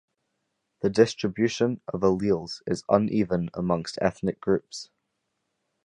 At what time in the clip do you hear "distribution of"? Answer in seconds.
0.89-1.99